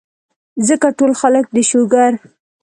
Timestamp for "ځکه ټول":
0.67-1.11